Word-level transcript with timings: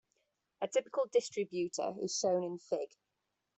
A 0.61 0.67
typical 0.67 1.05
distributor 1.13 1.93
is 2.01 2.17
shown 2.17 2.43
in 2.43 2.57
Fig. 2.57 2.89